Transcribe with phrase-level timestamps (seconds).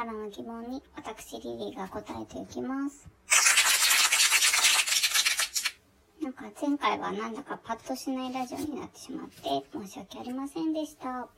[0.00, 3.06] からの疑問に私リリーが答えていきます。
[6.22, 11.28] なんか前回はなんだかパッとしないラジオになってしまって申し訳ありませんでした。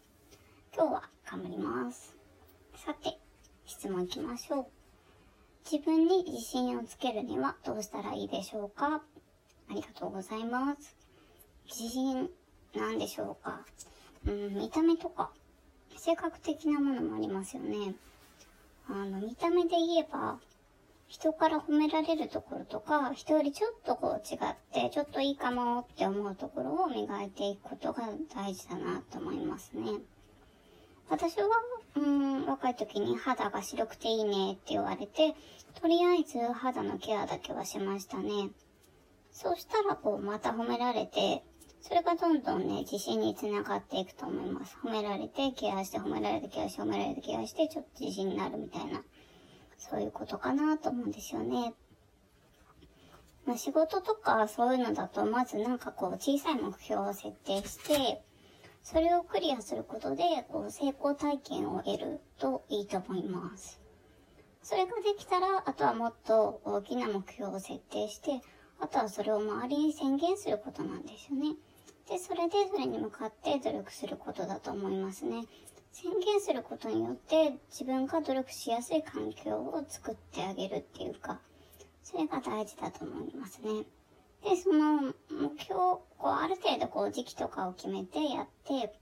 [0.76, 2.14] 今日は頑張ります。
[2.76, 3.18] さて、
[3.66, 4.66] 質問いきましょう。
[5.68, 9.02] 自分に自信をつけるにはどうしたらいいでしょうか？
[9.70, 10.94] ありがとうございます。
[11.66, 12.30] 自信
[12.76, 13.62] なんでしょうか？
[14.28, 15.32] うん、見た目とか、
[15.96, 17.94] 性格的なものもありますよね。
[18.88, 20.38] あの、見た目で言えば、
[21.08, 30.00] 人から褒められるところとか、人よりちょっとこう違って、ちょっといいかもって思うところを磨いていくことが大事だなと思いますね。
[31.10, 31.48] 私は、
[31.96, 35.34] うん、若い時に肌が白くていいねって言われて、
[35.80, 38.50] とりあえず肌のケアだけはしましたね。
[39.32, 41.42] そうしたらこう、また褒められて、
[41.82, 44.78] それがどんどんね、自信につながっていくと思います。
[44.84, 49.02] 褒められて、ケアして、褒められて、ケアして、褒められて、ケアして、ちょっと自信になるみたいな、
[49.78, 51.74] そういうことかなと思うんですよね。
[53.44, 58.22] まあ、仕事とかそういうのだと、まずなんかこう、小さい目標を設定して、
[58.84, 63.80] それをクリアすることで、こう、成功体験を得るといいと思います。
[64.62, 68.40] それができたら、あとはもっと大きな目標を設定して、
[68.80, 71.56] あとはそれを周りに宣言することなんですよね。
[72.08, 75.44] で、それでそれに向かって努力することだと思いますね。
[75.92, 81.40] 宣言することによって自分が努力しやすい環境を作ってあげるっていうか、
[82.02, 83.84] それが大事だと思いますね。
[84.42, 88.98] で、その目標、こうある程度こう時期とかを決めてやって、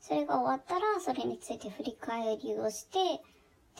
[0.00, 2.98] それが終わったらそれについて振り返りをして、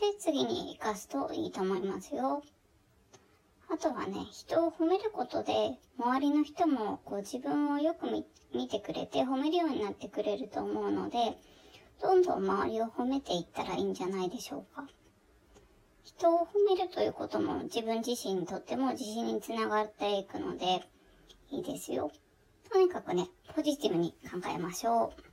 [0.01, 2.43] で、次に活かすといいと思いますよ。
[3.71, 11.37] あとはね、人を褒めることで、周りの人もこう自分をよく見見てくれて褒めるようになってくれると思うので、
[12.01, 14.89] どんどん周りを褒めていったらいいんじゃないでしょうか。
[16.03, 20.83] 人を褒めるということも自分自身にとっても自信につながっていくので、
[21.51, 22.11] いいですよ。
[22.73, 25.28] とにかくね、ポジティブに考えましょう。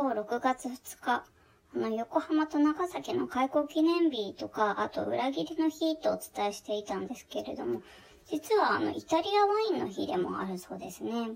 [0.00, 1.24] 今日6月2日、
[1.74, 7.82] あの、横浜と長崎の開港記念日とか、あと裏切りの日とお伝えしていたんですけれども、
[8.26, 11.32] 実はあの、イタリアワインの日でもあるそうですね。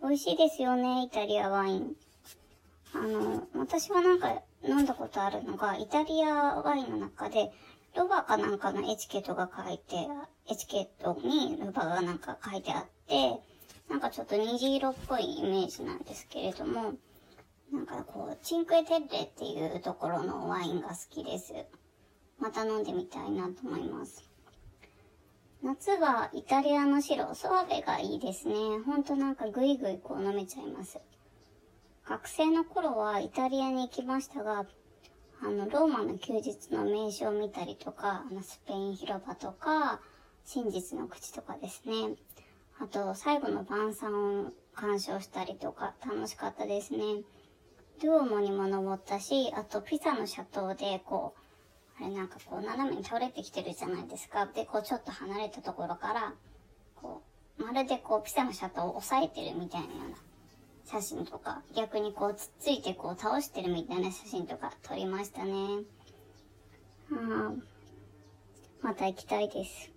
[0.00, 1.96] 美味しいですよね、イタリアワイン。
[2.94, 7.50] あの、私はなんか飲んだことあるのが、イタリアワインの中で、
[7.96, 10.06] ロバかなんかのエチケットが書いて、
[10.48, 13.40] エチケットにロバがなんか書いてあって、
[13.88, 16.94] なんかちょっと虹色っぽいイメージなんですけれども、
[17.72, 21.54] なんかこう、チンクエテッレっていうところのワインが好きです。
[22.38, 24.28] また飲んでみたいなと思います。
[25.62, 28.54] 夏はイタリアの白、ソワベがいいですね。
[28.86, 30.98] ほんとなんかグイグイこう飲めちゃいます。
[32.06, 34.66] 学生の頃はイタリアに行きましたが、
[35.42, 40.00] あの、ローマの休日の名所を見たりとか、あの、スペイン広場とか、
[40.44, 42.16] 真実の口とかですね。
[42.80, 47.22] あと、最後の晩餐を鑑賞したりとか、楽しかったですね。
[48.02, 51.34] ドゥオモにも登ったし、あとピザの斜塔で、こ
[52.00, 54.46] う、あれなんかこう斜めに倒れてきてるじゃないですか。
[54.46, 56.32] で、こうちょっと離れたところから、
[56.96, 57.20] こ
[57.58, 60.16] う、まるでこうピザの斜塔を押さえてるみたいなような
[60.86, 65.52] 写真とか、逆にこうつっついてこう倒してるみたいな写真とか撮りましたね。
[67.12, 67.52] あ
[68.80, 69.90] また行きたいです。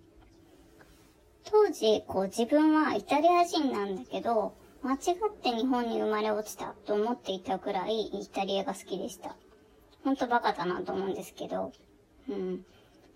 [1.44, 4.52] 当時、こう自分はイタリア人なんだけど、
[4.84, 4.98] 間違っ
[5.42, 9.34] て日本に生まれ落ちたと思っていたくらいイタリアが好きでした。
[10.04, 11.72] ほんとバカだなと思うんですけど。
[12.28, 12.66] うん。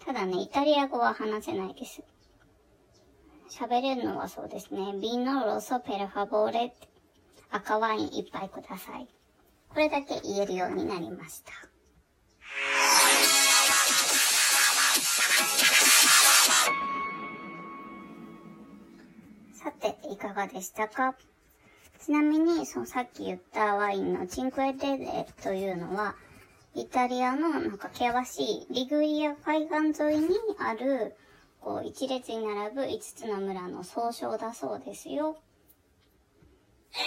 [0.03, 2.03] ただね、イタリア語は話せないです。
[3.51, 4.95] 喋れるのはそうですね。
[4.99, 6.75] ビーノロソペルファボーレ
[7.51, 9.07] 赤ワイン一杯ください。
[9.69, 11.53] これだけ言えるようになりました。
[19.53, 21.15] さて、いかがでしたか？
[21.99, 26.15] ちなみに、そのさっき言ったワインのチンクエテレというのは、
[26.75, 30.29] イタリアのなんか険しいリグリア海岸沿いに
[30.59, 31.17] ある、
[31.61, 35.37] こう一列に並ぶ5つの村の総称だそうですよ。
[36.93, 36.99] 82.6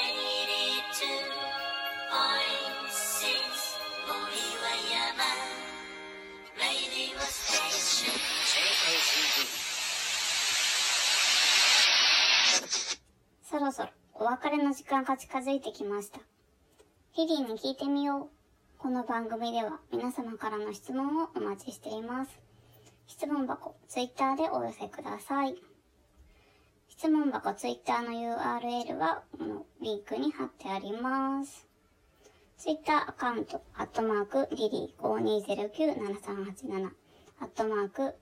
[4.07, 4.15] 森
[4.59, 4.75] は
[5.15, 5.23] 山。
[6.57, 8.11] Radio Station
[8.45, 9.47] JATV
[13.49, 16.19] そろそろお別れの時間が近づいてきました。
[17.17, 18.29] リリーに聞いてみよう。
[18.77, 22.39] この番組では皆様からの質問をお待ちしています。
[23.07, 25.55] 質問箱、ツイッターでお寄せください。
[26.87, 31.67] 質問箱 Twitter の URL はこのリンクに貼ってあります。
[32.59, 36.91] Twitter アカウント、アットマーク、リリー5209-7387、
[37.39, 38.13] アットマーク、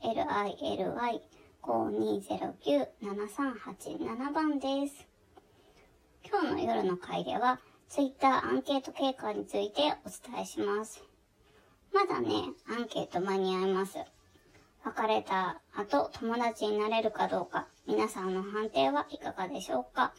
[1.61, 5.08] LILY5209-7387 番です。
[6.23, 11.03] 今日の夜の会では、Twitter アンケート経過についてお伝えします。
[11.93, 12.29] まだね、
[12.67, 13.97] アンケート間に合います。
[14.85, 20.13] 別れた後、友達になれるかどうか、皆さんの判定はいかがでしょうか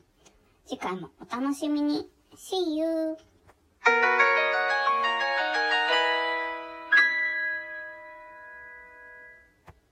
[0.66, 2.08] 次回もお楽しみに。
[2.36, 3.16] See you!